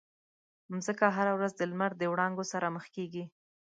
مځکه 0.73 1.05
هره 1.15 1.33
ورځ 1.37 1.51
د 1.55 1.61
لمر 1.71 1.91
د 1.97 2.03
وړانګو 2.11 2.43
سره 2.51 2.67
مخ 2.75 2.85
کېږي. 2.95 3.23